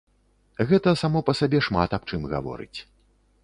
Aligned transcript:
Гэта 0.71 0.93
само 1.03 1.21
па 1.29 1.33
сабе 1.41 1.59
шмат 1.67 1.95
аб 1.99 2.03
чым 2.13 2.21
гаворыць. 2.35 2.79